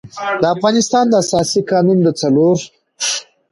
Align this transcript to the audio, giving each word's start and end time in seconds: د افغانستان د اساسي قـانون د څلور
د 0.41 0.43
افغانستان 0.55 1.05
د 1.09 1.13
اساسي 1.23 1.61
قـانون 1.69 1.99
د 2.03 2.07
څلور 2.21 2.57